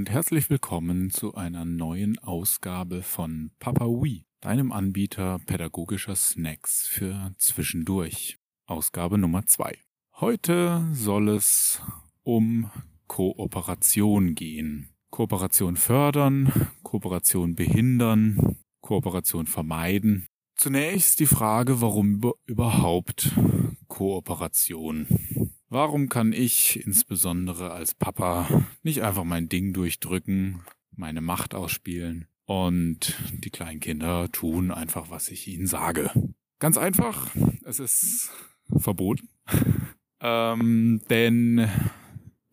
und 0.00 0.08
herzlich 0.08 0.48
willkommen 0.48 1.10
zu 1.10 1.34
einer 1.34 1.66
neuen 1.66 2.18
Ausgabe 2.20 3.02
von 3.02 3.50
Papa 3.58 3.84
Wee, 3.84 4.24
deinem 4.40 4.72
Anbieter 4.72 5.38
pädagogischer 5.44 6.16
Snacks 6.16 6.86
für 6.86 7.34
zwischendurch. 7.36 8.38
Ausgabe 8.64 9.18
Nummer 9.18 9.44
zwei. 9.44 9.76
Heute 10.14 10.88
soll 10.94 11.28
es 11.28 11.82
um 12.22 12.70
Kooperation 13.08 14.34
gehen. 14.34 14.88
Kooperation 15.10 15.76
fördern, 15.76 16.50
Kooperation 16.82 17.54
behindern, 17.54 18.56
Kooperation 18.80 19.44
vermeiden. 19.44 20.24
Zunächst 20.56 21.20
die 21.20 21.26
Frage, 21.26 21.82
warum 21.82 22.22
überhaupt 22.46 23.38
Kooperation? 23.86 25.50
Warum 25.72 26.08
kann 26.08 26.32
ich 26.32 26.84
insbesondere 26.84 27.70
als 27.70 27.94
Papa 27.94 28.66
nicht 28.82 29.02
einfach 29.02 29.22
mein 29.22 29.48
Ding 29.48 29.72
durchdrücken, 29.72 30.62
meine 30.96 31.20
Macht 31.20 31.54
ausspielen 31.54 32.26
und 32.44 33.16
die 33.32 33.50
kleinen 33.50 33.78
Kinder 33.78 34.28
tun 34.32 34.72
einfach, 34.72 35.10
was 35.10 35.28
ich 35.28 35.46
ihnen 35.46 35.68
sage? 35.68 36.10
Ganz 36.58 36.76
einfach, 36.76 37.30
es 37.64 37.78
ist 37.78 38.32
verboten. 38.78 39.28
ähm, 40.20 41.02
denn 41.08 41.68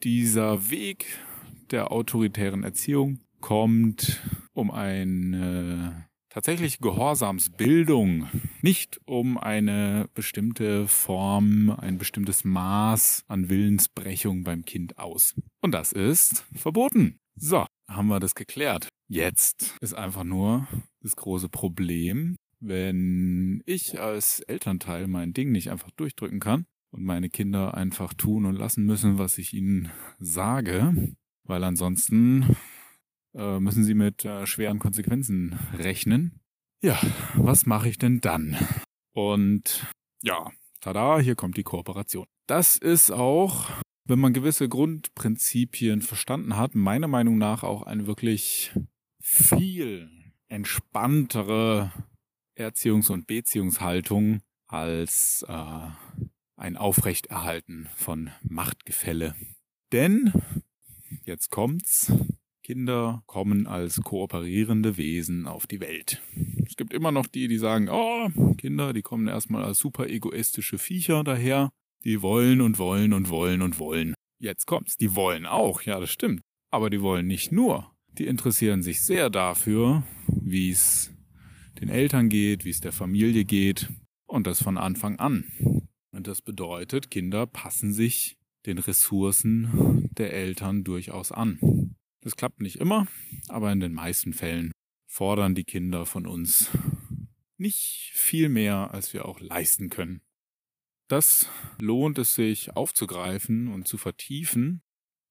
dieser 0.04 0.70
Weg 0.70 1.08
der 1.72 1.92
autoritären 1.92 2.64
Erziehung 2.64 3.22
kommt 3.42 4.22
um 4.54 4.70
eine 4.70 6.07
tatsächlich 6.38 6.78
Gehorsamsbildung, 6.78 8.28
nicht 8.62 9.02
um 9.06 9.40
eine 9.40 10.08
bestimmte 10.14 10.88
Form, 10.88 11.72
ein 11.72 11.98
bestimmtes 11.98 12.44
Maß 12.44 13.24
an 13.28 13.50
Willensbrechung 13.50 14.44
beim 14.44 14.64
Kind 14.64 15.00
aus. 15.00 15.34
Und 15.62 15.72
das 15.72 15.94
ist 15.94 16.46
verboten. 16.54 17.18
So, 17.36 17.66
haben 17.90 18.10
wir 18.10 18.20
das 18.20 18.36
geklärt. 18.36 18.88
Jetzt 19.08 19.78
ist 19.82 19.96
einfach 19.96 20.24
nur 20.24 20.68
das 21.02 21.16
große 21.16 21.50
Problem, 21.50 22.36
wenn 22.60 23.64
ich 23.66 24.00
als 24.00 24.40
Elternteil 24.42 25.08
mein 25.08 25.34
Ding 25.34 25.52
nicht 25.52 25.72
einfach 25.72 25.90
durchdrücken 25.90 26.40
kann 26.40 26.68
und 26.92 27.04
meine 27.04 27.32
Kinder 27.32 27.74
einfach 27.74 28.14
tun 28.14 28.46
und 28.46 28.54
lassen 28.54 28.86
müssen, 28.86 29.18
was 29.18 29.40
ich 29.40 29.54
ihnen 29.54 29.90
sage, 30.20 31.16
weil 31.46 31.64
ansonsten 31.64 32.56
äh, 33.38 33.60
müssen 33.60 33.84
sie 33.84 33.94
mit 33.94 34.26
äh, 34.26 34.46
schweren 34.46 34.80
Konsequenzen 34.80 35.58
rechnen. 35.78 36.42
Ja, 36.82 37.00
was 37.36 37.66
mache 37.66 37.88
ich 37.90 37.98
denn 37.98 38.20
dann? 38.20 38.58
Und 39.14 39.88
ja, 40.22 40.52
tada, 40.82 41.20
hier 41.20 41.36
kommt 41.36 41.58
die 41.58 41.64
Kooperation. 41.64 42.28
Das 42.48 42.78
ist 42.78 43.12
auch, 43.12 43.70
wenn 44.06 44.20
man 44.20 44.34
gewisse 44.34 44.68
Grundprinzipien 44.68 46.02
verstanden 46.02 46.58
hat, 46.58 46.76
meiner 46.76 47.08
Meinung 47.08 47.38
nach 47.38 47.64
auch 47.64 47.84
eine 47.84 48.08
wirklich 48.08 48.74
viel 49.22 50.10
entspanntere 50.48 51.92
Erziehungs- 52.58 53.12
und 53.12 53.28
Beziehungshaltung 53.28 54.42
als 54.68 55.46
äh, 55.48 55.90
ein 56.56 56.78
Aufrechterhalten 56.78 57.90
von 57.96 58.32
Machtgefälle. 58.44 59.36
Denn, 59.92 60.34
jetzt 61.24 61.50
kommt's, 61.50 62.12
Kinder 62.68 63.24
kommen 63.28 63.66
als 63.66 64.02
kooperierende 64.02 64.98
Wesen 64.98 65.48
auf 65.48 65.68
die 65.68 65.80
Welt. 65.80 66.22
Es 66.66 66.76
gibt 66.76 66.92
immer 66.92 67.14
noch 67.14 67.26
die, 67.26 67.48
die 67.48 67.60
sagen, 67.60 67.88
oh, 67.90 68.28
Kinder, 68.58 68.92
die 68.92 69.04
kommen 69.04 69.30
erstmal 69.30 69.64
als 69.64 69.80
super 69.80 70.10
egoistische 70.10 70.78
Viecher 70.78 71.24
daher. 71.24 71.70
Die 72.04 72.22
wollen 72.22 72.60
und 72.60 72.78
wollen 72.78 73.14
und 73.14 73.30
wollen 73.30 73.62
und 73.62 73.80
wollen. 73.80 74.16
Jetzt 74.42 74.66
kommt's, 74.66 74.98
die 74.98 75.16
wollen 75.16 75.46
auch, 75.46 75.84
ja, 75.84 75.98
das 76.02 76.12
stimmt. 76.12 76.42
Aber 76.70 76.90
die 76.90 77.00
wollen 77.02 77.26
nicht 77.26 77.54
nur. 77.54 77.90
Die 78.18 78.28
interessieren 78.28 78.84
sich 78.84 79.02
sehr 79.02 79.30
dafür, 79.30 80.04
wie 80.28 80.70
es 80.72 81.14
den 81.80 81.88
Eltern 81.88 82.28
geht, 82.28 82.66
wie 82.66 82.72
es 82.72 82.82
der 82.82 82.92
Familie 82.92 83.46
geht. 83.46 83.88
Und 84.26 84.46
das 84.46 84.62
von 84.62 84.78
Anfang 84.78 85.20
an. 85.20 85.46
Und 86.12 86.28
das 86.28 86.42
bedeutet, 86.42 87.12
Kinder 87.12 87.48
passen 87.48 87.94
sich 87.94 88.36
den 88.66 88.78
Ressourcen 88.78 90.10
der 90.18 90.34
Eltern 90.34 90.84
durchaus 90.84 91.32
an. 91.32 91.96
Das 92.28 92.36
klappt 92.36 92.60
nicht 92.60 92.76
immer, 92.76 93.08
aber 93.48 93.72
in 93.72 93.80
den 93.80 93.94
meisten 93.94 94.34
Fällen 94.34 94.74
fordern 95.06 95.56
die 95.56 95.64
Kinder 95.64 96.06
von 96.06 96.28
uns 96.28 96.70
nicht 97.58 98.12
viel 98.16 98.50
mehr, 98.50 98.94
als 98.94 99.14
wir 99.14 99.24
auch 99.24 99.40
leisten 99.40 99.88
können. 99.88 100.20
Das 101.08 101.50
lohnt 101.80 102.18
es 102.18 102.36
sich 102.36 102.76
aufzugreifen 102.76 103.70
und 103.70 103.88
zu 103.88 103.98
vertiefen. 103.98 104.82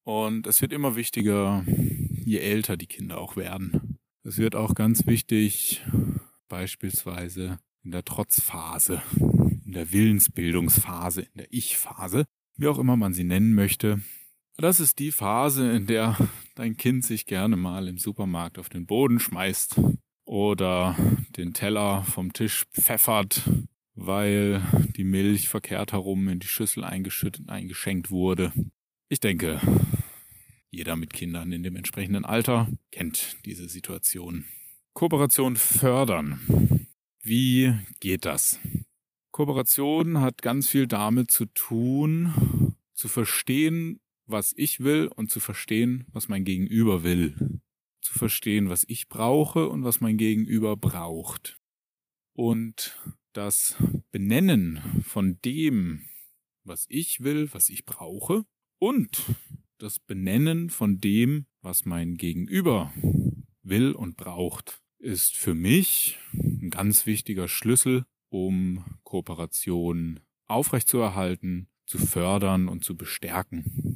Und 0.04 0.46
es 0.46 0.62
wird 0.62 0.72
immer 0.72 0.96
wichtiger, 0.96 1.66
je 1.66 2.38
älter 2.38 2.78
die 2.78 2.86
Kinder 2.86 3.18
auch 3.18 3.36
werden. 3.36 3.98
Es 4.22 4.38
wird 4.38 4.56
auch 4.56 4.74
ganz 4.74 5.06
wichtig, 5.06 5.84
beispielsweise 6.48 7.58
in 7.84 7.90
der 7.90 8.06
Trotzphase, 8.06 9.02
in 9.66 9.72
der 9.72 9.92
Willensbildungsphase, 9.92 11.20
in 11.20 11.36
der 11.36 11.48
Ich-Phase, 11.50 12.24
wie 12.56 12.68
auch 12.68 12.78
immer 12.78 12.96
man 12.96 13.12
sie 13.12 13.24
nennen 13.24 13.52
möchte, 13.52 14.00
das 14.56 14.80
ist 14.80 14.98
die 14.98 15.12
Phase, 15.12 15.70
in 15.70 15.86
der 15.86 16.16
dein 16.54 16.76
Kind 16.76 17.04
sich 17.04 17.26
gerne 17.26 17.56
mal 17.56 17.88
im 17.88 17.98
Supermarkt 17.98 18.58
auf 18.58 18.68
den 18.68 18.86
Boden 18.86 19.20
schmeißt 19.20 19.80
oder 20.24 20.96
den 21.36 21.52
Teller 21.52 22.02
vom 22.04 22.32
Tisch 22.32 22.64
pfeffert, 22.72 23.42
weil 23.94 24.62
die 24.96 25.04
Milch 25.04 25.48
verkehrt 25.48 25.92
herum 25.92 26.28
in 26.28 26.40
die 26.40 26.46
Schüssel 26.46 26.84
eingeschüttet, 26.84 27.48
eingeschenkt 27.48 28.10
wurde. 28.10 28.52
Ich 29.08 29.20
denke, 29.20 29.60
jeder 30.70 30.96
mit 30.96 31.12
Kindern 31.12 31.52
in 31.52 31.62
dem 31.62 31.76
entsprechenden 31.76 32.24
Alter 32.24 32.68
kennt 32.90 33.36
diese 33.44 33.68
Situation. 33.68 34.46
Kooperation 34.94 35.56
fördern. 35.56 36.86
Wie 37.22 37.74
geht 38.00 38.24
das? 38.24 38.58
Kooperation 39.30 40.20
hat 40.20 40.40
ganz 40.40 40.68
viel 40.68 40.86
damit 40.86 41.30
zu 41.30 41.44
tun, 41.46 42.74
zu 42.94 43.08
verstehen, 43.08 44.00
was 44.26 44.52
ich 44.56 44.80
will 44.80 45.08
und 45.08 45.30
zu 45.30 45.40
verstehen, 45.40 46.06
was 46.12 46.28
mein 46.28 46.44
Gegenüber 46.44 47.02
will. 47.02 47.60
Zu 48.00 48.14
verstehen, 48.18 48.68
was 48.68 48.84
ich 48.88 49.08
brauche 49.08 49.68
und 49.68 49.84
was 49.84 50.00
mein 50.00 50.16
Gegenüber 50.16 50.76
braucht. 50.76 51.58
Und 52.32 52.98
das 53.32 53.76
Benennen 54.10 55.02
von 55.02 55.38
dem, 55.44 56.08
was 56.64 56.86
ich 56.88 57.20
will, 57.20 57.52
was 57.52 57.68
ich 57.68 57.84
brauche 57.84 58.44
und 58.78 59.22
das 59.78 59.98
Benennen 59.98 60.70
von 60.70 61.00
dem, 61.00 61.46
was 61.60 61.84
mein 61.84 62.16
Gegenüber 62.16 62.92
will 63.62 63.92
und 63.92 64.16
braucht, 64.16 64.82
ist 64.98 65.36
für 65.36 65.54
mich 65.54 66.18
ein 66.32 66.70
ganz 66.70 67.06
wichtiger 67.06 67.48
Schlüssel, 67.48 68.06
um 68.28 68.84
Kooperation 69.04 70.20
aufrechtzuerhalten, 70.46 71.68
zu 71.86 71.98
fördern 71.98 72.68
und 72.68 72.84
zu 72.84 72.96
bestärken. 72.96 73.95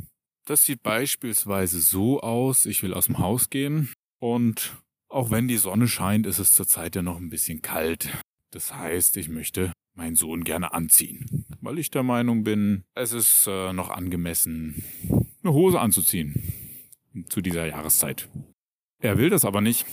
Das 0.51 0.65
sieht 0.65 0.83
beispielsweise 0.83 1.81
so 1.81 2.23
aus, 2.23 2.67
ich 2.67 2.83
will 2.83 2.93
aus 2.93 3.07
dem 3.07 3.19
Haus 3.19 3.51
gehen 3.51 3.93
und 4.19 4.77
auch 5.09 5.31
wenn 5.31 5.47
die 5.47 5.59
Sonne 5.59 5.87
scheint, 5.87 6.27
ist 6.27 6.41
es 6.41 6.55
zurzeit 6.55 6.97
ja 6.97 7.03
noch 7.03 7.19
ein 7.19 7.31
bisschen 7.31 7.63
kalt. 7.63 8.09
Das 8.51 8.75
heißt, 8.75 9.17
ich 9.17 9.29
möchte 9.29 9.73
meinen 9.95 10.17
Sohn 10.17 10.43
gerne 10.43 10.73
anziehen, 10.73 11.47
weil 11.61 11.79
ich 11.79 11.93
der 11.93 12.03
Meinung 12.03 12.43
bin, 12.43 12.83
es 12.97 13.13
ist 13.13 13.47
äh, 13.47 13.73
noch 13.73 13.91
angemessen, 13.91 14.83
eine 15.45 15.53
Hose 15.53 15.79
anzuziehen 15.79 16.35
zu 17.29 17.43
dieser 17.43 17.67
Jahreszeit. 17.67 18.29
Er 18.99 19.19
will 19.19 19.31
das 19.31 19.45
aber 19.45 19.61
nicht 19.61 19.87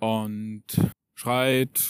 und 0.00 0.64
schreit, 1.14 1.82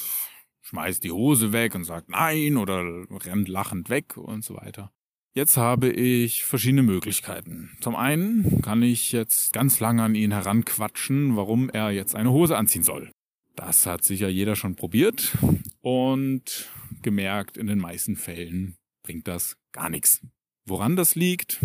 schmeißt 0.60 1.02
die 1.02 1.10
Hose 1.10 1.52
weg 1.52 1.74
und 1.74 1.82
sagt 1.82 2.10
nein 2.10 2.58
oder 2.58 2.78
rennt 3.10 3.48
lachend 3.48 3.90
weg 3.90 4.16
und 4.16 4.44
so 4.44 4.54
weiter. 4.54 4.92
Jetzt 5.38 5.56
habe 5.56 5.92
ich 5.92 6.42
verschiedene 6.42 6.82
Möglichkeiten. 6.82 7.70
Zum 7.80 7.94
einen 7.94 8.60
kann 8.60 8.82
ich 8.82 9.12
jetzt 9.12 9.52
ganz 9.52 9.78
lange 9.78 10.02
an 10.02 10.16
ihn 10.16 10.32
heranquatschen, 10.32 11.36
warum 11.36 11.70
er 11.70 11.92
jetzt 11.92 12.16
eine 12.16 12.32
Hose 12.32 12.56
anziehen 12.56 12.82
soll. 12.82 13.12
Das 13.54 13.86
hat 13.86 14.02
sicher 14.02 14.28
jeder 14.28 14.56
schon 14.56 14.74
probiert 14.74 15.38
und 15.80 16.68
gemerkt, 17.02 17.56
in 17.56 17.68
den 17.68 17.78
meisten 17.78 18.16
Fällen 18.16 18.74
bringt 19.04 19.28
das 19.28 19.56
gar 19.70 19.90
nichts. 19.90 20.26
Woran 20.64 20.96
das 20.96 21.14
liegt? 21.14 21.64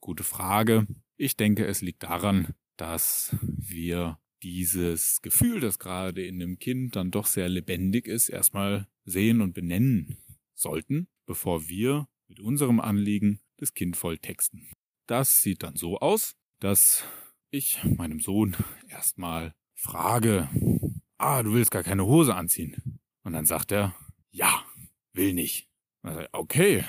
Gute 0.00 0.24
Frage. 0.24 0.86
Ich 1.18 1.36
denke, 1.36 1.66
es 1.66 1.82
liegt 1.82 2.04
daran, 2.04 2.54
dass 2.78 3.36
wir 3.42 4.18
dieses 4.42 5.20
Gefühl, 5.20 5.60
das 5.60 5.78
gerade 5.78 6.24
in 6.24 6.38
dem 6.38 6.58
Kind 6.58 6.96
dann 6.96 7.10
doch 7.10 7.26
sehr 7.26 7.50
lebendig 7.50 8.06
ist, 8.06 8.30
erstmal 8.30 8.88
sehen 9.04 9.42
und 9.42 9.52
benennen 9.52 10.16
sollten, 10.54 11.06
bevor 11.26 11.68
wir 11.68 12.08
mit 12.28 12.40
unserem 12.40 12.80
Anliegen 12.80 13.40
das 13.56 13.74
Kind 13.74 13.96
voll 13.96 14.18
texten. 14.18 14.68
Das 15.06 15.40
sieht 15.40 15.62
dann 15.62 15.76
so 15.76 15.98
aus, 15.98 16.34
dass 16.60 17.04
ich 17.50 17.82
meinem 17.84 18.20
Sohn 18.20 18.56
erstmal 18.88 19.54
frage, 19.74 20.48
ah, 21.18 21.42
du 21.42 21.52
willst 21.52 21.70
gar 21.70 21.82
keine 21.82 22.06
Hose 22.06 22.34
anziehen. 22.34 23.00
Und 23.22 23.32
dann 23.32 23.44
sagt 23.44 23.72
er, 23.72 23.94
ja, 24.30 24.64
will 25.12 25.34
nicht. 25.34 25.68
Sagt 26.02 26.30
okay, 26.32 26.84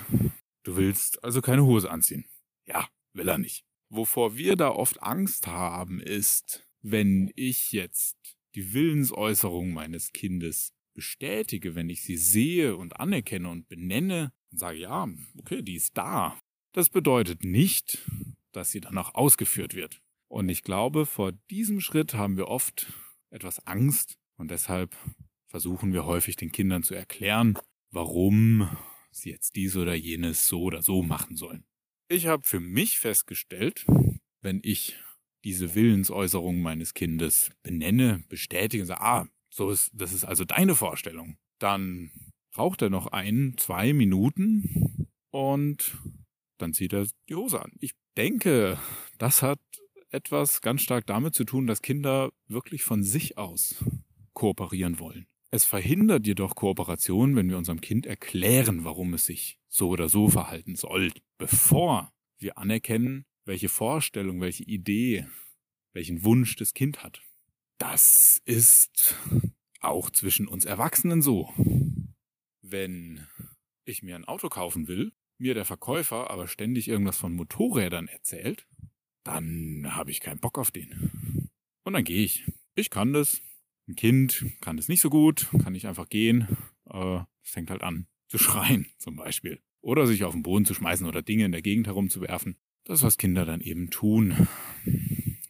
du 0.64 0.76
willst 0.76 1.24
also 1.24 1.42
keine 1.42 1.66
Hose 1.66 1.90
anziehen. 1.90 2.26
Ja, 2.66 2.88
will 3.14 3.28
er 3.28 3.38
nicht. 3.38 3.66
Wovor 3.90 4.36
wir 4.36 4.56
da 4.56 4.70
oft 4.70 5.02
Angst 5.04 5.48
haben, 5.48 6.00
ist, 6.00 6.68
wenn 6.82 7.32
ich 7.36 7.72
jetzt 7.72 8.18
die 8.56 8.74
Willensäußerung 8.74 9.72
meines 9.72 10.12
Kindes 10.12 10.74
bestätige, 10.94 11.76
wenn 11.76 11.90
ich 11.90 12.04
sie 12.04 12.18
sehe 12.18 12.76
und 12.76 13.00
anerkenne 13.00 13.50
und 13.50 13.68
benenne 13.68 14.34
und 14.56 14.60
sage, 14.60 14.80
ja, 14.80 15.06
okay, 15.38 15.62
die 15.62 15.76
ist 15.76 15.98
da. 15.98 16.40
Das 16.72 16.88
bedeutet 16.90 17.44
nicht, 17.44 18.00
dass 18.54 18.72
sie 18.72 18.80
dann 18.80 18.98
auch 18.98 19.14
ausgeführt 19.14 19.76
wird. 19.76 20.02
Und 20.30 20.48
ich 20.48 20.64
glaube, 20.64 21.06
vor 21.06 21.34
diesem 21.52 21.82
Schritt 21.82 22.14
haben 22.14 22.38
wir 22.38 22.48
oft 22.48 22.88
etwas 23.32 23.68
Angst 23.68 24.18
und 24.38 24.52
deshalb 24.52 24.96
versuchen 25.48 25.92
wir 25.92 26.06
häufig 26.06 26.38
den 26.38 26.54
Kindern 26.54 26.84
zu 26.84 26.96
erklären, 26.96 27.60
warum 27.92 28.70
sie 29.12 29.30
jetzt 29.30 29.58
dies 29.58 29.76
oder 29.76 29.94
jenes 29.94 30.48
so 30.48 30.62
oder 30.62 30.82
so 30.82 31.04
machen 31.04 31.36
sollen. 31.36 31.66
Ich 32.08 32.28
habe 32.28 32.44
für 32.44 32.62
mich 32.62 32.98
festgestellt, 32.98 33.86
wenn 34.40 34.62
ich 34.64 34.98
diese 35.44 35.76
Willensäußerung 35.76 36.62
meines 36.62 36.94
Kindes 36.94 37.52
benenne, 37.62 38.24
bestätige 38.30 38.84
und 38.84 38.88
sage, 38.88 39.02
ah, 39.02 39.28
so 39.50 39.70
ist, 39.70 39.92
das 39.94 40.14
ist 40.14 40.24
also 40.24 40.46
deine 40.46 40.76
Vorstellung, 40.76 41.38
dann 41.60 42.12
braucht 42.56 42.82
er 42.82 42.90
noch 42.90 43.08
ein, 43.08 43.56
zwei 43.58 43.92
Minuten 43.92 45.10
und 45.30 45.98
dann 46.58 46.74
zieht 46.74 46.94
er 46.94 47.06
die 47.28 47.36
Hose 47.36 47.62
an. 47.62 47.74
Ich 47.82 47.92
denke, 48.16 48.80
das 49.18 49.42
hat 49.42 49.60
etwas 50.10 50.62
ganz 50.62 50.82
stark 50.82 51.06
damit 51.06 51.36
zu 51.36 51.44
tun, 51.44 51.68
dass 51.68 51.82
Kinder 51.82 52.32
wirklich 52.48 52.84
von 52.84 53.04
sich 53.04 53.38
aus 53.38 53.84
kooperieren 54.34 55.00
wollen. 55.00 55.28
Es 55.52 55.66
verhindert 55.66 56.26
jedoch 56.26 56.56
Kooperation, 56.56 57.36
wenn 57.36 57.50
wir 57.50 57.58
unserem 57.58 57.82
Kind 57.82 58.06
erklären, 58.06 58.86
warum 58.86 59.14
es 59.14 59.26
sich 59.26 59.60
so 59.68 59.90
oder 59.90 60.08
so 60.08 60.30
verhalten 60.30 60.78
soll, 60.78 61.12
bevor 61.38 62.14
wir 62.38 62.58
anerkennen, 62.58 63.26
welche 63.44 63.68
Vorstellung, 63.68 64.40
welche 64.40 64.64
Idee, 64.64 65.28
welchen 65.92 66.24
Wunsch 66.24 66.56
das 66.56 66.74
Kind 66.74 67.04
hat. 67.04 67.22
Das 67.80 68.42
ist 68.46 69.16
auch 69.82 70.10
zwischen 70.10 70.48
uns 70.48 70.64
Erwachsenen 70.64 71.22
so. 71.22 71.54
Wenn 72.68 73.28
ich 73.84 74.02
mir 74.02 74.16
ein 74.16 74.26
Auto 74.26 74.50
kaufen 74.50 74.88
will, 74.88 75.12
mir 75.38 75.54
der 75.54 75.66
Verkäufer 75.66 76.32
aber 76.32 76.48
ständig 76.48 76.88
irgendwas 76.88 77.18
von 77.18 77.36
Motorrädern 77.36 78.08
erzählt, 78.08 78.68
dann 79.24 79.96
habe 79.96 80.10
ich 80.10 80.20
keinen 80.20 80.40
Bock 80.40 80.58
auf 80.58 80.72
den. 80.72 81.52
Und 81.84 81.94
dann 81.94 82.04
gehe 82.04 82.24
ich. 82.24 82.44
Ich 82.74 82.90
kann 82.90 83.14
das. 83.14 83.42
Ein 83.88 83.96
Kind 83.96 84.46
kann 84.62 84.78
das 84.78 84.88
nicht 84.88 85.02
so 85.02 85.12
gut, 85.12 85.48
kann 85.62 85.74
nicht 85.74 85.86
einfach 85.86 86.10
gehen. 86.10 86.58
Äh, 86.90 87.20
es 87.44 87.52
fängt 87.52 87.70
halt 87.70 87.84
an 87.84 88.08
zu 88.28 88.40
schreien, 88.40 88.88
zum 88.98 89.16
Beispiel. 89.16 89.62
Oder 89.82 90.08
sich 90.08 90.24
auf 90.24 90.34
den 90.34 90.42
Boden 90.42 90.66
zu 90.66 90.74
schmeißen 90.74 91.06
oder 91.06 91.22
Dinge 91.22 91.46
in 91.46 91.52
der 91.52 91.62
Gegend 91.62 91.86
herumzuwerfen. 91.86 92.58
Das, 92.86 93.04
was 93.04 93.20
Kinder 93.20 93.46
dann 93.46 93.62
eben 93.62 93.92
tun, 93.92 94.48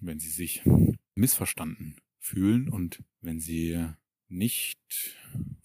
wenn 0.01 0.19
sie 0.19 0.29
sich 0.29 0.63
missverstanden 1.15 1.95
fühlen 2.19 2.67
und 2.67 3.03
wenn 3.21 3.39
sie 3.39 3.87
nicht 4.27 5.15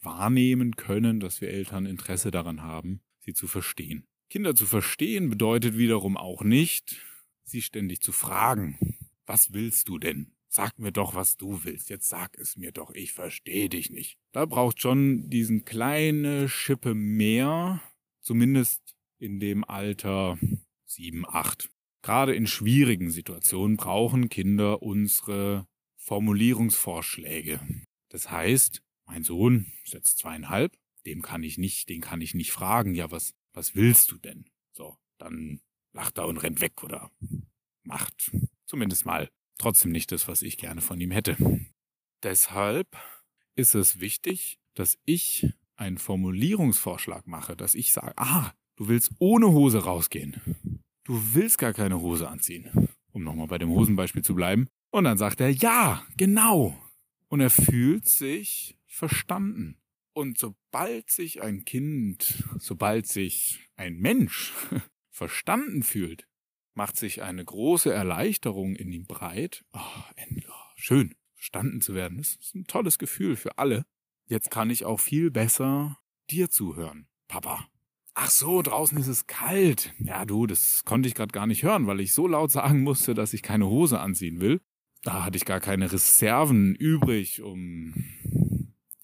wahrnehmen 0.03 0.77
können, 0.77 1.21
dass 1.21 1.41
wir 1.41 1.51
Eltern 1.51 1.87
Interesse 1.87 2.31
daran 2.31 2.63
haben, 2.63 3.01
sie 3.19 3.35
zu 3.35 3.47
verstehen. 3.47 4.07
Kinder 4.29 4.55
zu 4.55 4.67
verstehen 4.67 5.29
bedeutet 5.29 5.77
wiederum 5.77 6.17
auch 6.17 6.43
nicht, 6.43 7.01
sie 7.45 7.63
ständig 7.63 8.01
zu 8.01 8.13
fragen. 8.13 8.97
Was 9.27 9.53
willst 9.53 9.89
du 9.89 9.99
denn? 9.99 10.33
Sag 10.49 10.79
mir 10.79 10.91
doch, 10.91 11.15
was 11.15 11.37
du 11.37 11.65
willst. 11.65 11.91
Jetzt 11.91 12.09
sag 12.09 12.37
es 12.37 12.57
mir 12.57 12.73
doch. 12.73 12.91
Ich 12.91 13.13
verstehe 13.13 13.69
dich 13.69 13.91
nicht. 13.91 14.19
Da 14.33 14.47
braucht 14.47 14.81
schon 14.81 15.31
diesen 15.31 15.65
kleine 15.65 16.49
Schippe 16.49 16.95
mehr, 16.95 17.81
zumindest 18.21 18.97
in 19.19 19.39
dem 19.39 19.63
Alter 19.65 20.39
sieben, 20.87 21.25
acht. 21.27 21.71
Gerade 22.03 22.35
in 22.35 22.47
schwierigen 22.47 23.11
Situationen 23.11 23.77
brauchen 23.77 24.29
Kinder 24.29 24.83
unsere 24.83 25.67
Formulierungsvorschläge. 25.97 27.61
Das 28.09 28.31
heißt, 28.31 28.83
mein 29.11 29.25
Sohn 29.25 29.73
ist 29.85 29.93
jetzt 29.93 30.19
zweieinhalb, 30.19 30.79
dem 31.05 31.21
kann 31.21 31.43
ich 31.43 31.59
nicht, 31.59 31.89
den 31.89 32.01
kann 32.01 32.21
ich 32.21 32.33
nicht 32.33 32.53
fragen, 32.53 32.95
ja, 32.95 33.11
was, 33.11 33.35
was 33.53 33.75
willst 33.75 34.13
du 34.13 34.19
denn? 34.19 34.45
So, 34.71 34.97
dann 35.19 35.61
lacht 35.93 36.19
er 36.19 36.29
und 36.29 36.37
rennt 36.37 36.61
weg 36.61 36.85
oder 36.85 37.11
macht 37.83 38.31
zumindest 38.67 39.07
mal 39.07 39.29
trotzdem 39.59 39.91
nicht 39.91 40.13
das, 40.13 40.29
was 40.29 40.43
ich 40.43 40.59
gerne 40.59 40.81
von 40.81 41.01
ihm 41.01 41.11
hätte. 41.11 41.37
Deshalb 42.23 42.87
ist 43.57 43.75
es 43.75 43.99
wichtig, 43.99 44.61
dass 44.75 44.97
ich 45.07 45.53
einen 45.75 45.99
Formulierungsvorschlag 45.99 47.27
mache, 47.27 47.57
dass 47.57 47.75
ich 47.75 47.91
sage, 47.91 48.13
ah, 48.17 48.53
du 48.77 48.87
willst 48.87 49.11
ohne 49.19 49.49
Hose 49.49 49.83
rausgehen. 49.83 50.41
Du 51.03 51.35
willst 51.35 51.59
gar 51.59 51.73
keine 51.73 52.01
Hose 52.01 52.29
anziehen. 52.29 52.89
Um 53.11 53.25
nochmal 53.25 53.49
bei 53.49 53.59
dem 53.59 53.71
Hosenbeispiel 53.71 54.23
zu 54.23 54.37
bleiben. 54.37 54.69
Und 54.93 55.03
dann 55.03 55.19
sagt 55.19 55.41
er, 55.41 55.51
ja, 55.51 56.07
genau. 56.17 56.81
Und 57.27 57.41
er 57.41 57.51
fühlt 57.51 58.09
sich 58.09 58.77
verstanden. 58.91 59.79
Und 60.13 60.39
sobald 60.39 61.11
sich 61.11 61.41
ein 61.41 61.65
Kind, 61.65 62.45
sobald 62.59 63.07
sich 63.07 63.71
ein 63.77 63.97
Mensch 63.97 64.53
verstanden 65.11 65.83
fühlt, 65.83 66.27
macht 66.75 66.97
sich 66.97 67.23
eine 67.23 67.45
große 67.45 67.93
Erleichterung 67.93 68.75
in 68.75 68.93
ihm 68.93 69.07
breit. 69.07 69.65
Oh, 69.73 69.79
schön, 70.75 71.15
verstanden 71.35 71.81
zu 71.81 71.95
werden. 71.95 72.19
Das 72.19 72.37
ist 72.37 72.55
ein 72.55 72.67
tolles 72.67 72.99
Gefühl 72.99 73.37
für 73.37 73.59
alle. 73.59 73.87
Jetzt 74.27 74.51
kann 74.51 74.71
ich 74.71 74.85
auch 74.85 75.01
viel 75.01 75.31
besser 75.31 75.99
dir 76.31 76.51
zuhören, 76.51 77.09
Papa. 77.29 77.69
Ach 78.15 78.31
so, 78.31 78.61
draußen 78.61 78.99
ist 78.99 79.07
es 79.07 79.27
kalt. 79.27 79.95
Ja, 79.99 80.25
du, 80.25 80.47
das 80.47 80.85
konnte 80.85 81.09
ich 81.09 81.15
gerade 81.15 81.33
gar 81.33 81.47
nicht 81.47 81.63
hören, 81.63 81.87
weil 81.87 82.01
ich 82.01 82.13
so 82.13 82.27
laut 82.27 82.51
sagen 82.51 82.83
musste, 82.83 83.15
dass 83.15 83.33
ich 83.33 83.43
keine 83.43 83.67
Hose 83.67 84.01
anziehen 84.01 84.41
will. 84.41 84.61
Da 85.03 85.25
hatte 85.25 85.37
ich 85.37 85.45
gar 85.45 85.61
keine 85.61 85.91
Reserven 85.91 86.75
übrig, 86.75 87.41
um 87.41 87.95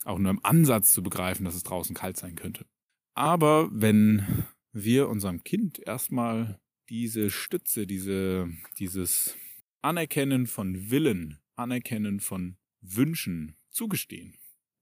auch 0.07 0.19
nur 0.19 0.31
im 0.31 0.45
Ansatz 0.45 0.93
zu 0.93 1.03
begreifen, 1.03 1.45
dass 1.45 1.55
es 1.55 1.63
draußen 1.63 1.95
kalt 1.95 2.17
sein 2.17 2.37
könnte. 2.37 2.67
Aber 3.15 3.69
wenn 3.73 4.45
wir 4.73 5.09
unserem 5.09 5.43
Kind 5.43 5.79
erstmal 5.79 6.61
diese 6.89 7.31
Stütze, 7.31 7.87
diese, 7.87 8.49
dieses 8.79 9.37
Anerkennen 9.83 10.47
von 10.47 10.91
Willen, 10.91 11.39
Anerkennen 11.57 12.21
von 12.21 12.57
Wünschen 12.81 13.57
zugestehen. 13.71 14.37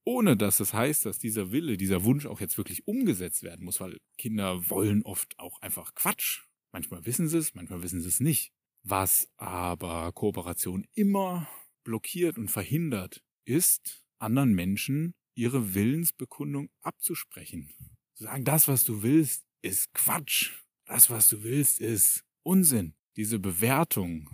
Ohne 0.05 0.37
dass 0.37 0.61
es 0.61 0.75
heißt, 0.75 1.07
dass 1.07 1.19
dieser 1.19 1.51
Wille, 1.51 1.77
dieser 1.77 2.05
Wunsch 2.05 2.27
auch 2.27 2.41
jetzt 2.41 2.59
wirklich 2.59 2.87
umgesetzt 2.87 3.43
werden 3.43 3.65
muss, 3.65 3.81
weil 3.81 3.99
Kinder 4.19 4.69
wollen 4.69 5.03
oft 5.03 5.39
auch 5.39 5.63
einfach 5.63 5.95
Quatsch. 5.95 6.43
Manchmal 6.73 7.07
wissen 7.07 7.29
sie 7.29 7.39
es, 7.39 7.55
manchmal 7.55 7.83
wissen 7.83 8.01
sie 8.01 8.09
es 8.09 8.21
nicht. 8.21 8.53
Was 8.83 9.33
aber 9.39 10.13
Kooperation 10.13 10.87
immer 10.95 11.49
blockiert 11.85 12.37
und 12.37 12.51
verhindert, 12.51 13.23
ist, 13.47 14.04
anderen 14.19 14.55
Menschen 14.55 15.15
ihre 15.35 15.75
Willensbekundung 15.75 16.71
abzusprechen. 16.83 17.71
Zu 18.15 18.25
sagen, 18.25 18.45
das, 18.45 18.69
was 18.69 18.85
du 18.85 19.03
willst, 19.03 19.45
ist 19.63 19.93
Quatsch. 19.95 20.53
Das, 20.87 21.11
was 21.11 21.29
du 21.29 21.43
willst, 21.43 21.81
ist 21.81 22.25
Unsinn. 22.43 22.95
Diese 23.17 23.39
Bewertung 23.39 24.29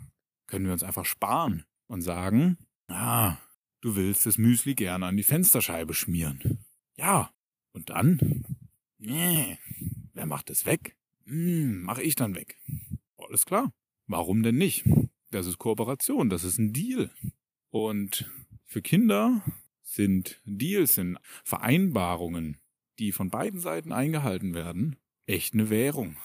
können 0.47 0.67
wir 0.67 0.73
uns 0.73 0.83
einfach 0.83 1.05
sparen 1.05 1.65
und 1.87 2.03
sagen, 2.03 2.59
ah, 2.89 3.37
du 3.81 3.97
willst 3.97 4.27
das 4.27 4.39
Müsli 4.39 4.75
gerne 4.75 5.07
an 5.07 5.17
die 5.17 5.23
Fensterscheibe 5.23 5.95
schmieren. 5.95 6.65
Ja. 6.97 7.33
Und 7.73 7.91
dann? 7.91 8.45
Nee. 8.99 9.59
Wer 10.13 10.27
macht 10.27 10.51
es 10.51 10.67
weg? 10.67 10.97
Hm, 11.25 11.83
mach 11.83 11.99
ich 11.99 12.17
dann 12.17 12.35
weg. 12.35 12.59
Alles 13.17 13.47
klar. 13.47 13.73
Warum 14.07 14.43
denn 14.43 14.57
nicht? 14.57 14.85
Das 15.31 15.47
ist 15.47 15.59
Kooperation, 15.59 16.29
das 16.29 16.43
ist 16.43 16.59
ein 16.59 16.73
Deal. 16.73 17.13
Und 17.71 18.29
für 18.67 18.83
Kinder 18.83 19.45
sind 19.91 20.41
Deals, 20.45 20.95
sind 20.95 21.19
Vereinbarungen, 21.45 22.59
die 22.99 23.13
von 23.13 23.31
beiden 23.31 23.61
Seiten 23.61 23.93
eingehalten 23.93 24.55
werden, 24.55 24.97
echt 25.27 25.55
eine 25.55 25.71
Währung. 25.71 26.17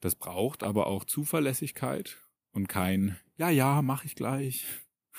Das 0.00 0.14
braucht 0.14 0.62
aber 0.62 0.86
auch 0.86 1.04
Zuverlässigkeit 1.04 2.18
und 2.52 2.68
kein 2.68 3.16
Ja, 3.38 3.50
ja, 3.50 3.82
mach 3.82 4.04
ich 4.04 4.14
gleich. 4.14 4.66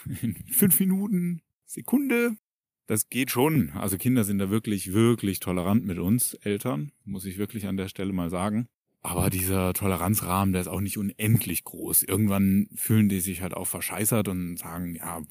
In 0.21 0.35
fünf 0.51 0.79
Minuten, 0.79 1.41
Sekunde. 1.65 2.37
Das 2.85 3.09
geht 3.09 3.31
schon. 3.31 3.71
Also 3.71 3.97
Kinder 3.97 4.23
sind 4.23 4.37
da 4.37 4.49
wirklich, 4.49 4.93
wirklich 4.93 5.41
tolerant 5.41 5.85
mit 5.85 5.99
uns, 5.99 6.35
Eltern, 6.35 6.93
muss 7.03 7.25
ich 7.25 7.37
wirklich 7.37 7.67
an 7.67 7.75
der 7.75 7.89
Stelle 7.89 8.13
mal 8.13 8.29
sagen. 8.29 8.67
Aber 9.01 9.29
dieser 9.29 9.73
Toleranzrahmen, 9.73 10.53
der 10.53 10.61
ist 10.61 10.67
auch 10.67 10.79
nicht 10.79 10.97
unendlich 10.97 11.63
groß. 11.63 12.03
Irgendwann 12.03 12.69
fühlen 12.75 13.09
die 13.09 13.19
sich 13.19 13.41
halt 13.41 13.53
auch 13.53 13.67
verscheißert 13.67 14.27
und 14.29 14.57
sagen, 14.57 14.95
ja, 14.95 15.21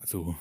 also 0.00 0.36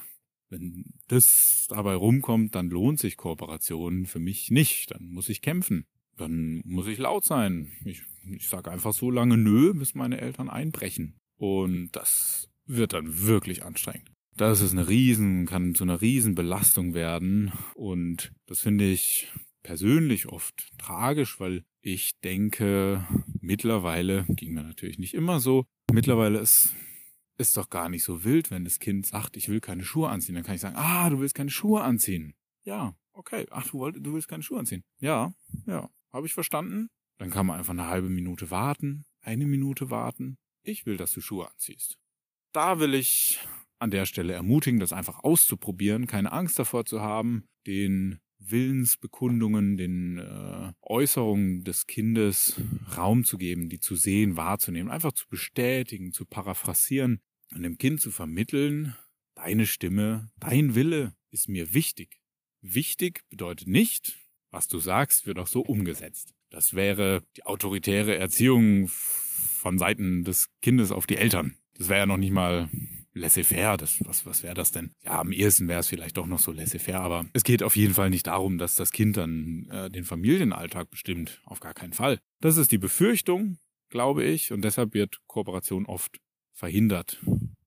wenn 0.54 0.86
das 1.08 1.66
dabei 1.68 1.96
rumkommt, 1.96 2.56
dann 2.56 2.70
lohnt 2.70 3.00
sich 3.00 3.18
Kooperation 3.18 4.06
für 4.06 4.20
mich 4.20 4.52
nicht. 4.52 4.92
Dann 4.92 5.10
muss 5.10 5.28
ich 5.28 5.42
kämpfen 5.42 5.86
dann 6.16 6.62
muss 6.66 6.88
ich 6.88 7.00
laut 7.00 7.26
sein. 7.26 7.72
Ich, 7.86 8.04
ich 8.30 8.48
sage 8.48 8.70
einfach 8.70 8.94
so 8.94 9.10
lange 9.10 9.36
nö, 9.36 9.74
bis 9.74 9.96
meine 9.96 10.22
Eltern 10.22 10.48
einbrechen. 10.48 11.16
Und 11.38 11.90
das 11.94 12.50
wird 12.68 12.94
dann 12.94 13.26
wirklich 13.26 13.66
anstrengend. 13.66 14.12
Das 14.36 14.62
ist 14.62 14.72
eine 14.72 14.88
riesen, 14.88 15.46
kann 15.46 15.76
zu 15.76 15.84
einer 15.84 16.02
riesen 16.02 16.36
Belastung 16.36 16.94
werden. 16.94 17.52
Und 17.74 18.32
das 18.46 18.62
finde 18.62 18.90
ich 18.90 19.32
persönlich 19.64 20.28
oft 20.28 20.72
tragisch, 20.78 21.40
weil 21.40 21.64
ich 21.82 22.20
denke, 22.22 23.08
mittlerweile, 23.42 24.26
ging 24.30 24.54
mir 24.54 24.64
natürlich 24.64 25.00
nicht 25.00 25.14
immer 25.14 25.40
so, 25.40 25.66
Mittlerweile 25.94 26.40
ist 26.40 26.74
ist 27.38 27.58
doch 27.58 27.70
gar 27.70 27.90
nicht 27.90 28.04
so 28.04 28.24
wild, 28.24 28.52
wenn 28.52 28.63
das 28.63 28.80
Kind 28.80 29.06
sagt, 29.06 29.38
ich 29.38 29.50
will 29.50 29.60
keine 29.60 29.84
Schuhe 29.84 30.10
anziehen. 30.10 30.36
Dann 30.36 30.44
kann 30.44 30.56
ich 30.56 30.62
sagen, 30.62 30.75
ah, 30.75 31.10
du 31.10 31.20
willst 31.20 31.36
keine 31.36 31.50
Schuhe 31.50 31.82
anziehen. 31.82 32.36
Ja, 32.63 32.96
okay. 33.13 33.46
Ach, 33.50 33.68
du, 33.68 33.80
wollt, 33.80 33.96
du 34.06 34.13
willst 34.13 34.28
keine 34.28 34.44
Schuhe 34.44 34.60
anziehen. 34.60 34.84
Ja, 35.00 35.34
ja. 35.66 35.90
Habe 36.12 36.28
ich 36.28 36.34
verstanden? 36.34 36.90
Dann 37.18 37.32
kann 37.32 37.46
man 37.46 37.58
einfach 37.58 37.74
eine 37.74 37.88
halbe 37.88 38.10
Minute 38.10 38.52
warten, 38.52 39.06
eine 39.22 39.46
Minute 39.46 39.90
warten. 39.90 40.38
Ich 40.62 40.86
will, 40.86 40.98
dass 40.98 41.12
du 41.12 41.22
Schuhe 41.22 41.50
anziehst. 41.50 41.98
Da 42.54 42.80
will 42.80 42.94
ich 42.94 43.40
an 43.80 43.92
der 43.92 44.06
Stelle 44.06 44.34
ermutigen, 44.34 44.80
das 44.80 44.94
einfach 44.94 45.24
auszuprobieren, 45.24 46.08
keine 46.08 46.32
Angst 46.32 46.58
davor 46.58 46.86
zu 46.86 47.02
haben, 47.02 47.46
den 47.68 48.20
Willensbekundungen, 48.50 49.78
den 49.78 50.18
äh, 50.18 50.74
Äußerungen 50.82 51.64
des 51.64 51.88
Kindes 51.88 52.60
Raum 52.98 53.24
zu 53.24 53.38
geben, 53.38 53.70
die 53.70 53.80
zu 53.80 53.96
sehen, 53.96 54.38
wahrzunehmen, 54.38 54.92
einfach 54.92 55.14
zu 55.14 55.28
bestätigen, 55.30 56.12
zu 56.12 56.26
paraphrasieren 56.26 57.22
und 57.54 57.64
dem 57.64 57.78
Kind 57.78 58.02
zu 58.02 58.12
vermitteln, 58.12 58.96
deine 59.36 59.66
Stimme, 59.66 60.32
dein 60.40 60.76
Wille 60.76 61.16
ist 61.32 61.50
mir 61.50 61.74
wichtig. 61.74 62.20
Wichtig 62.62 63.24
bedeutet 63.30 63.68
nicht, 63.68 64.18
was 64.52 64.68
du 64.68 64.80
sagst, 64.80 65.26
wird 65.26 65.40
auch 65.40 65.48
so 65.48 65.62
umgesetzt. 65.62 66.34
Das 66.50 66.74
wäre 66.76 67.24
die 67.36 67.46
autoritäre 67.46 68.16
Erziehung 68.16 68.88
von 68.88 69.78
Seiten 69.80 70.24
des 70.24 70.50
Kindes 70.62 70.92
auf 70.92 71.08
die 71.08 71.18
Eltern. 71.18 71.56
Das 71.76 71.90
wäre 71.90 72.02
ja 72.02 72.06
noch 72.06 72.18
nicht 72.18 72.32
mal 72.32 72.70
laissez-faire, 73.13 73.77
das, 73.77 74.00
was, 74.05 74.25
was 74.25 74.43
wäre 74.43 74.53
das 74.53 74.72
denn? 74.72 74.91
Ja, 75.03 75.20
am 75.20 75.32
ehesten 75.32 75.67
wäre 75.67 75.79
es 75.79 75.88
vielleicht 75.88 76.17
doch 76.17 76.25
noch 76.25 76.39
so 76.39 76.51
laissez-faire, 76.51 77.01
aber 77.01 77.25
es 77.34 77.43
geht 77.43 77.63
auf 77.63 77.75
jeden 77.75 77.93
Fall 77.93 78.10
nicht 78.10 78.27
darum, 78.27 78.58
dass 78.58 78.75
das 78.75 78.91
Kind 78.91 79.17
dann 79.17 79.67
äh, 79.70 79.89
den 79.89 80.03
Familienalltag 80.03 80.89
bestimmt. 80.89 81.41
Auf 81.46 81.60
gar 81.60 81.74
keinen 81.74 81.93
Fall. 81.93 82.20
Das 82.41 82.58
ist 82.58 82.72
die 82.72 82.77
Befürchtung, 82.77 83.58
glaube 83.89 84.24
ich, 84.24 84.51
und 84.51 84.63
deshalb 84.63 84.93
wird 84.93 85.20
Kooperation 85.27 85.86
oft 85.86 86.20
verhindert, 86.53 87.22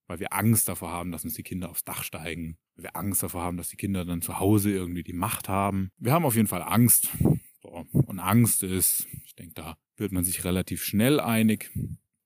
weil 0.07 0.21
wir 0.21 0.33
Angst 0.33 0.69
davor 0.69 0.91
haben, 0.91 1.13
dass 1.13 1.25
uns 1.25 1.35
die 1.35 1.43
Kinder 1.43 1.71
aufs 1.71 1.85
Dach 1.85 2.03
steigen, 2.03 2.57
weil 2.75 2.85
wir 2.85 2.97
Angst 2.97 3.23
davor 3.23 3.43
haben, 3.43 3.57
dass 3.57 3.69
die 3.69 3.77
Kinder 3.77 4.05
dann 4.05 4.23
zu 4.23 4.39
Hause 4.39 4.71
irgendwie 4.71 5.03
die 5.03 5.13
Macht 5.13 5.49
haben. 5.49 5.91
Wir 5.99 6.13
haben 6.13 6.25
auf 6.25 6.37
jeden 6.37 6.49
Fall 6.49 6.63
Angst. 6.63 7.09
Und 7.61 8.21
Angst 8.21 8.63
ist, 8.63 9.09
ich 9.25 9.35
denke, 9.35 9.55
da 9.55 9.77
wird 9.97 10.13
man 10.13 10.25
sich 10.25 10.45
relativ 10.45 10.85
schnell 10.85 11.19
einig 11.19 11.71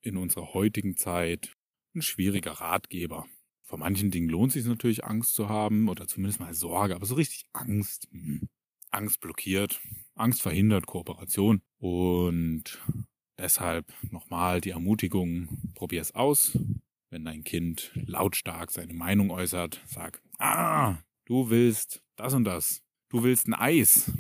in 0.03 0.17
unserer 0.17 0.53
heutigen 0.53 0.97
Zeit 0.97 1.57
ein 1.95 2.03
schwieriger 2.03 2.53
Ratgeber. 2.53 3.27
Vor 3.63 3.79
manchen 3.79 4.11
Dingen 4.11 4.29
lohnt 4.29 4.49
es 4.49 4.55
sich 4.55 4.65
natürlich, 4.65 5.05
Angst 5.05 5.35
zu 5.35 5.49
haben 5.49 5.89
oder 5.89 6.07
zumindest 6.07 6.41
mal 6.41 6.55
Sorge, 6.55 6.97
aber 6.97 7.07
so 7.07 7.15
richtig 7.15 7.45
Angst. 7.53 8.09
Hm. 8.11 8.49
Angst 8.91 9.21
blockiert, 9.21 9.81
Angst 10.17 10.43
verhindert 10.43 10.87
Kooperation 10.87 11.63
und 11.79 12.81
deshalb 13.39 13.93
nochmal 14.11 14.61
die 14.61 14.71
Ermutigung, 14.71 15.73
probier 15.75 16.01
es 16.01 16.15
aus. 16.15 16.59
Wenn 17.09 17.25
dein 17.25 17.45
Kind 17.45 17.93
lautstark 17.95 18.71
seine 18.71 18.95
Meinung 18.95 19.31
äußert, 19.31 19.81
sag, 19.87 20.23
ah, 20.39 20.99
du 21.25 21.51
willst 21.51 22.03
das 22.17 22.35
und 22.35 22.45
das. 22.45 22.83
Du 23.09 23.23
willst 23.23 23.49
ein 23.49 23.55
Eis. 23.55 24.13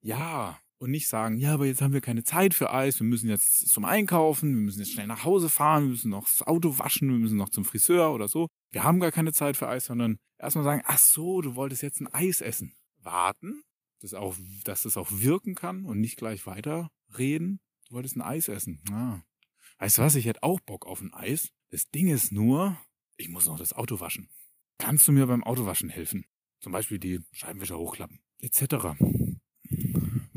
Ja, 0.00 0.60
und 0.78 0.90
nicht 0.90 1.08
sagen, 1.08 1.38
ja, 1.38 1.54
aber 1.54 1.66
jetzt 1.66 1.82
haben 1.82 1.92
wir 1.92 2.00
keine 2.00 2.24
Zeit 2.24 2.54
für 2.54 2.72
Eis, 2.72 3.00
wir 3.00 3.06
müssen 3.06 3.28
jetzt 3.28 3.68
zum 3.68 3.84
Einkaufen, 3.84 4.54
wir 4.54 4.62
müssen 4.62 4.78
jetzt 4.78 4.92
schnell 4.92 5.06
nach 5.06 5.24
Hause 5.24 5.48
fahren, 5.48 5.84
wir 5.84 5.90
müssen 5.90 6.10
noch 6.10 6.24
das 6.24 6.46
Auto 6.46 6.78
waschen, 6.78 7.08
wir 7.08 7.18
müssen 7.18 7.36
noch 7.36 7.48
zum 7.48 7.64
Friseur 7.64 8.12
oder 8.12 8.28
so. 8.28 8.48
Wir 8.70 8.84
haben 8.84 9.00
gar 9.00 9.12
keine 9.12 9.32
Zeit 9.32 9.56
für 9.56 9.68
Eis, 9.68 9.86
sondern 9.86 10.18
erstmal 10.38 10.64
sagen, 10.64 10.82
ach 10.86 10.98
so, 10.98 11.40
du 11.40 11.54
wolltest 11.56 11.82
jetzt 11.82 12.00
ein 12.00 12.12
Eis 12.12 12.40
essen. 12.40 12.74
Warten, 13.00 13.62
dass, 14.00 14.14
auch, 14.14 14.36
dass 14.64 14.82
das 14.82 14.96
auch 14.96 15.08
wirken 15.10 15.54
kann 15.54 15.84
und 15.84 16.00
nicht 16.00 16.16
gleich 16.16 16.46
weiter 16.46 16.90
reden. 17.16 17.60
Du 17.88 17.94
wolltest 17.94 18.16
ein 18.16 18.22
Eis 18.22 18.48
essen. 18.48 18.80
Ah. 18.90 19.22
Weißt 19.78 19.98
du 19.98 20.02
was, 20.02 20.14
ich 20.14 20.26
hätte 20.26 20.42
auch 20.42 20.60
Bock 20.60 20.86
auf 20.86 21.00
ein 21.00 21.14
Eis. 21.14 21.50
Das 21.70 21.88
Ding 21.90 22.08
ist 22.08 22.32
nur, 22.32 22.78
ich 23.16 23.28
muss 23.28 23.46
noch 23.46 23.58
das 23.58 23.72
Auto 23.72 24.00
waschen. 24.00 24.28
Kannst 24.78 25.08
du 25.08 25.12
mir 25.12 25.26
beim 25.26 25.44
Autowaschen 25.44 25.88
helfen? 25.88 26.24
Zum 26.60 26.72
Beispiel 26.72 26.98
die 26.98 27.20
Scheibenwischer 27.32 27.78
hochklappen, 27.78 28.20
etc. 28.40 28.96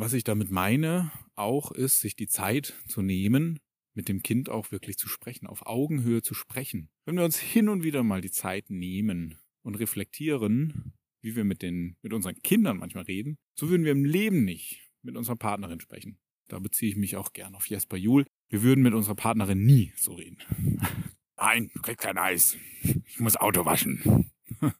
Was 0.01 0.13
ich 0.13 0.23
damit 0.23 0.49
meine, 0.49 1.11
auch 1.35 1.71
ist, 1.71 1.99
sich 1.99 2.15
die 2.15 2.27
Zeit 2.27 2.73
zu 2.87 3.03
nehmen, 3.03 3.59
mit 3.93 4.09
dem 4.09 4.23
Kind 4.23 4.49
auch 4.49 4.71
wirklich 4.71 4.97
zu 4.97 5.07
sprechen, 5.07 5.45
auf 5.45 5.67
Augenhöhe 5.67 6.23
zu 6.23 6.33
sprechen. 6.33 6.89
Wenn 7.05 7.17
wir 7.17 7.23
uns 7.23 7.37
hin 7.37 7.69
und 7.69 7.83
wieder 7.83 8.01
mal 8.01 8.19
die 8.19 8.31
Zeit 8.31 8.71
nehmen 8.71 9.37
und 9.61 9.75
reflektieren, 9.75 10.93
wie 11.21 11.35
wir 11.35 11.43
mit 11.43 11.61
den, 11.61 11.97
mit 12.01 12.13
unseren 12.13 12.33
Kindern 12.41 12.77
manchmal 12.77 13.03
reden, 13.03 13.37
so 13.53 13.69
würden 13.69 13.85
wir 13.85 13.91
im 13.91 14.03
Leben 14.03 14.43
nicht 14.43 14.81
mit 15.03 15.15
unserer 15.15 15.35
Partnerin 15.35 15.79
sprechen. 15.79 16.17
Da 16.47 16.57
beziehe 16.57 16.89
ich 16.89 16.97
mich 16.97 17.15
auch 17.15 17.31
gern 17.31 17.53
auf 17.53 17.67
Jesper 17.67 17.97
Juhl. 17.97 18.25
Wir 18.49 18.63
würden 18.63 18.81
mit 18.81 18.95
unserer 18.95 19.13
Partnerin 19.13 19.63
nie 19.63 19.93
so 19.97 20.15
reden. 20.15 20.39
Nein, 21.37 21.69
du 21.75 21.81
kriegst 21.83 22.01
kein 22.01 22.17
Eis. 22.17 22.57
Ich 23.05 23.19
muss 23.19 23.37
Auto 23.37 23.65
waschen. 23.65 24.31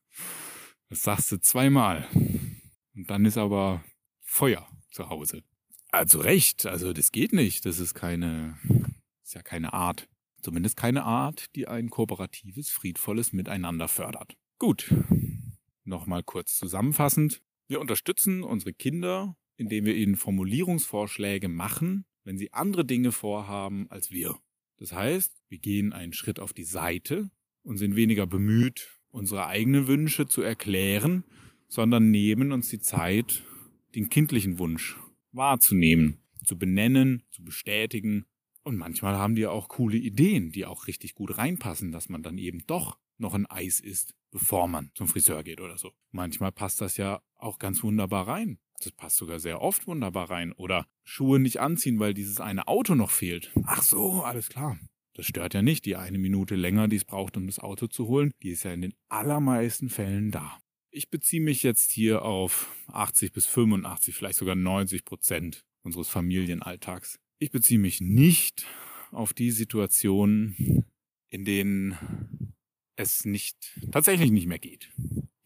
Das 0.90 1.04
sagst 1.04 1.32
du 1.32 1.40
zweimal. 1.40 2.06
Und 2.96 3.10
dann 3.10 3.24
ist 3.24 3.38
aber 3.38 3.82
Feuer 4.24 4.68
zu 4.92 5.10
Hause. 5.10 5.44
Also 5.92 6.20
recht, 6.20 6.66
also 6.66 6.94
das 6.94 7.12
geht 7.12 7.34
nicht. 7.34 7.66
Das 7.66 7.80
ist 7.80 7.94
keine, 7.94 8.58
ist 9.24 9.34
ja 9.34 9.42
keine 9.42 9.74
Art. 9.74 10.08
Zumindest 10.42 10.76
keine 10.78 11.04
Art, 11.04 11.56
die 11.56 11.68
ein 11.68 11.90
kooperatives, 11.90 12.70
friedvolles 12.70 13.34
Miteinander 13.34 13.88
fördert. 13.88 14.36
Gut. 14.58 14.94
Nochmal 15.84 16.24
kurz 16.24 16.58
zusammenfassend. 16.58 17.42
Wir 17.68 17.80
unterstützen 17.80 18.44
unsere 18.44 18.74
Kinder, 18.74 19.36
indem 19.58 19.86
wir 19.86 19.96
ihnen 19.96 20.16
Formulierungsvorschläge 20.16 21.48
machen, 21.48 22.06
wenn 22.24 22.38
sie 22.38 22.54
andere 22.54 22.86
Dinge 22.86 23.12
vorhaben 23.12 23.90
als 23.90 24.12
wir. 24.12 24.38
Das 24.78 24.94
heißt, 24.94 25.42
wir 25.50 25.60
gehen 25.60 25.94
einen 25.94 26.14
Schritt 26.14 26.40
auf 26.40 26.54
die 26.54 26.64
Seite 26.64 27.30
und 27.64 27.78
sind 27.78 27.96
weniger 27.96 28.26
bemüht, 28.26 29.00
unsere 29.10 29.46
eigenen 29.48 29.88
Wünsche 29.88 30.26
zu 30.26 30.42
erklären, 30.42 31.24
sondern 31.68 32.10
nehmen 32.10 32.52
uns 32.52 32.70
die 32.70 32.80
Zeit, 32.80 33.44
den 33.96 34.10
kindlichen 34.10 34.60
Wunsch 34.60 34.98
wahrzunehmen, 35.32 36.20
zu 36.44 36.58
benennen, 36.58 37.24
zu 37.32 37.44
bestätigen. 37.44 38.26
Und 38.64 38.78
manchmal 38.78 39.16
haben 39.16 39.36
die 39.36 39.48
auch 39.48 39.70
coole 39.70 39.98
Ideen, 39.98 40.52
die 40.52 40.66
auch 40.66 40.88
richtig 40.88 41.16
gut 41.16 41.38
reinpassen, 41.38 41.92
dass 41.92 42.10
man 42.10 42.24
dann 42.24 42.38
eben 42.38 42.64
doch 42.68 42.98
noch 43.18 43.34
ein 43.34 43.46
Eis 43.46 43.80
isst, 43.80 44.16
bevor 44.32 44.68
man 44.68 44.92
zum 44.96 45.08
Friseur 45.08 45.44
geht 45.44 45.62
oder 45.62 45.78
so. 45.78 45.92
Manchmal 46.12 46.52
passt 46.52 46.82
das 46.82 46.98
ja 46.98 47.22
auch 47.36 47.60
ganz 47.60 47.84
wunderbar 47.84 48.28
rein. 48.28 48.60
Das 48.84 48.92
passt 48.92 49.18
sogar 49.18 49.40
sehr 49.40 49.62
oft 49.62 49.86
wunderbar 49.88 50.30
rein. 50.30 50.52
Oder 50.54 50.88
Schuhe 51.04 51.40
nicht 51.40 51.60
anziehen, 51.60 52.00
weil 52.00 52.14
dieses 52.14 52.40
eine 52.40 52.68
Auto 52.68 52.96
noch 52.96 53.12
fehlt. 53.12 53.52
Ach 53.66 53.84
so, 53.84 54.24
alles 54.24 54.50
klar. 54.50 54.80
Das 55.14 55.26
stört 55.26 55.54
ja 55.54 55.62
nicht. 55.62 55.86
Die 55.86 55.96
eine 55.96 56.18
Minute 56.18 56.56
länger, 56.56 56.88
die 56.88 56.96
es 56.96 57.06
braucht, 57.06 57.38
um 57.38 57.46
das 57.46 57.60
Auto 57.60 57.88
zu 57.88 58.08
holen, 58.08 58.32
die 58.42 58.50
ist 58.50 58.64
ja 58.64 58.74
in 58.74 58.82
den 58.82 58.94
allermeisten 59.10 59.90
Fällen 59.90 60.32
da. 60.32 60.58
Ich 60.94 61.10
beziehe 61.10 61.42
mich 61.42 61.64
jetzt 61.64 61.92
hier 61.92 62.24
auf 62.24 62.70
80 62.88 63.32
bis 63.32 63.46
85, 63.48 64.14
vielleicht 64.14 64.38
sogar 64.38 64.56
90 64.56 65.06
Prozent 65.06 65.66
unseres 65.84 66.10
Familienalltags. 66.10 67.18
Ich 67.40 67.50
beziehe 67.50 67.80
mich 67.80 68.02
nicht 68.02 68.68
auf 69.12 69.34
die 69.34 69.52
Situationen, 69.52 70.86
in 71.30 71.46
denen 71.46 72.54
es 72.98 73.24
nicht, 73.24 73.80
tatsächlich 73.90 74.32
nicht 74.32 74.48
mehr 74.48 74.60
geht. 74.60 74.92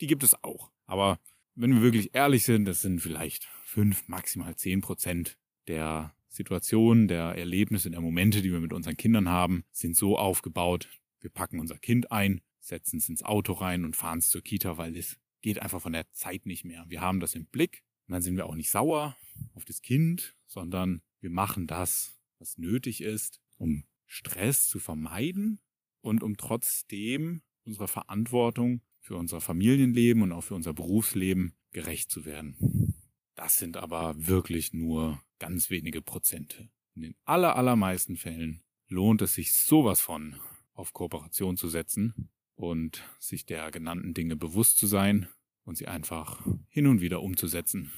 Die 0.02 0.08
gibt 0.08 0.24
es 0.24 0.44
auch. 0.44 0.72
Aber 0.88 1.20
wenn 1.54 1.76
wir 1.76 1.84
wirklich 1.84 2.16
ehrlich 2.16 2.44
sind, 2.44 2.66
das 2.66 2.82
sind 2.82 3.00
vielleicht 3.00 3.48
fünf, 3.66 4.08
maximal 4.08 4.56
zehn 4.56 4.82
Prozent 4.82 5.38
der 5.68 6.16
Situationen, 6.28 7.08
der 7.08 7.36
Erlebnisse, 7.38 7.92
der 7.92 8.02
Momente, 8.02 8.42
die 8.42 8.52
wir 8.52 8.60
mit 8.62 8.74
unseren 8.74 8.98
Kindern 8.98 9.30
haben, 9.30 9.64
sind 9.72 9.96
so 9.96 10.18
aufgebaut. 10.18 10.90
Wir 11.20 11.30
packen 11.30 11.60
unser 11.60 11.78
Kind 11.78 12.12
ein, 12.12 12.42
setzen 12.60 12.98
es 12.98 13.10
ins 13.10 13.22
Auto 13.22 13.54
rein 13.54 13.86
und 13.86 13.96
fahren 13.96 14.18
es 14.20 14.30
zur 14.30 14.42
Kita, 14.42 14.78
weil 14.78 14.98
es 14.98 15.20
geht 15.46 15.62
einfach 15.62 15.80
von 15.80 15.94
der 15.94 16.10
Zeit 16.12 16.48
nicht 16.48 16.66
mehr. 16.66 16.86
Wir 16.88 17.02
haben 17.02 17.20
das 17.20 17.36
im 17.36 17.46
Blick 17.46 17.84
und 18.08 18.14
dann 18.14 18.24
sind 18.24 18.36
wir 18.36 18.48
auch 18.48 18.56
nicht 18.56 18.72
sauer 18.72 19.16
auf 19.54 19.64
das 19.64 19.84
Kind, 19.84 20.36
sondern 20.48 21.04
wir 21.20 21.30
machen 21.30 21.68
das, 21.68 22.18
was 22.40 22.58
nötig 22.58 23.02
ist, 23.02 23.44
um 23.58 23.84
Stress 24.08 24.68
zu 24.68 24.80
vermeiden 24.80 25.60
und 26.02 26.24
um 26.24 26.36
trotzdem 26.36 27.44
unserer 27.64 27.88
Verantwortung 27.88 28.82
für 29.00 29.18
unser 29.18 29.40
Familienleben 29.40 30.24
und 30.24 30.32
auch 30.32 30.42
für 30.42 30.56
unser 30.56 30.74
Berufsleben 30.74 31.54
gerecht 31.70 32.10
zu 32.10 32.26
werden. 32.26 32.96
Das 33.36 33.58
sind 33.58 33.78
aber 33.78 34.16
wirklich 34.18 34.74
nur 34.74 35.22
ganz 35.38 35.70
wenige 35.70 36.02
Prozente. 36.02 36.72
In 36.96 37.04
den 37.04 37.16
aller, 37.24 37.56
allermeisten 37.56 38.18
Fällen 38.18 38.64
lohnt 38.88 39.22
es 39.22 39.36
sich 39.36 39.54
sowas 39.54 40.02
von 40.02 40.40
auf 40.74 40.92
Kooperation 40.92 41.56
zu 41.56 41.70
setzen 41.70 42.32
und 42.56 43.04
sich 43.20 43.46
der 43.46 43.72
genannten 43.72 44.14
Dinge 44.14 44.36
bewusst 44.36 44.78
zu 44.78 44.88
sein 44.88 45.28
und 45.64 45.78
sie 45.78 45.88
einfach 45.88 46.46
hin 46.70 46.88
und 46.88 47.02
wieder 47.02 47.22
umzusetzen. 47.22 47.92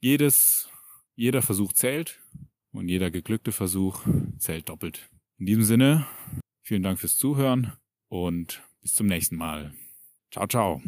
Jedes, 0.00 0.70
jeder 1.14 1.42
Versuch 1.42 1.72
zählt 1.72 2.20
und 2.72 2.88
jeder 2.88 3.10
geglückte 3.10 3.52
Versuch 3.52 4.04
zählt 4.38 4.68
doppelt. 4.68 5.10
In 5.38 5.46
diesem 5.46 5.62
Sinne, 5.62 6.06
vielen 6.62 6.82
Dank 6.82 6.98
fürs 6.98 7.16
Zuhören 7.16 7.72
und 8.08 8.62
bis 8.80 8.94
zum 8.94 9.06
nächsten 9.06 9.36
Mal. 9.36 9.74
Ciao, 10.30 10.46
ciao. 10.46 10.82